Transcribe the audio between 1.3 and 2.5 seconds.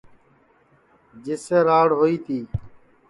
سے راڑ ہوئی تی